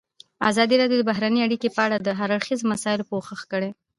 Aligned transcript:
ازادي 0.49 0.75
راډیو 0.81 0.97
د 0.99 1.03
بهرنۍ 1.09 1.41
اړیکې 1.43 1.69
په 1.75 1.81
اړه 1.85 1.97
د 1.99 2.07
هر 2.19 2.29
اړخیزو 2.37 2.69
مسایلو 2.73 3.09
پوښښ 3.11 3.39
کړی. 3.51 3.69